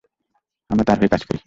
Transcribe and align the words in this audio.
আমরা 0.69 0.83
তার 0.87 0.97
হয়ে 0.99 1.11
কাজ 1.13 1.21
করি। 1.27 1.39